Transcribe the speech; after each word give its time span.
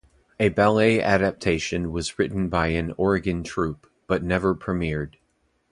A 0.39 0.49
ballet 0.49 0.99
adaptation 0.99 1.91
was 1.91 2.17
written 2.17 2.49
by 2.49 2.69
an 2.69 2.91
Oregon 2.97 3.43
troupe, 3.43 3.85
but 4.07 4.23
never 4.23 4.55
premiered. 4.55 5.13